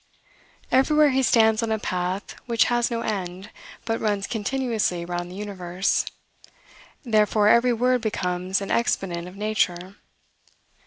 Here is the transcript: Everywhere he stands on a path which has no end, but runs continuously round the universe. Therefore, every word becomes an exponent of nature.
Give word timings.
Everywhere 0.71 1.11
he 1.11 1.21
stands 1.21 1.61
on 1.61 1.71
a 1.71 1.77
path 1.77 2.31
which 2.47 2.63
has 2.73 2.89
no 2.89 3.01
end, 3.01 3.51
but 3.85 4.01
runs 4.01 4.25
continuously 4.25 5.05
round 5.05 5.29
the 5.29 5.35
universe. 5.35 6.05
Therefore, 7.03 7.47
every 7.49 7.71
word 7.73 8.01
becomes 8.01 8.61
an 8.61 8.71
exponent 8.71 9.27
of 9.27 9.35
nature. 9.37 9.97